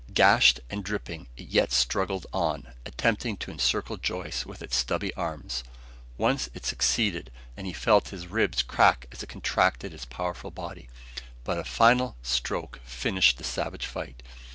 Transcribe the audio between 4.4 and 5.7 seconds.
with its stubby arms.